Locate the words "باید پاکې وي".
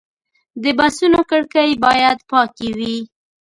1.85-2.97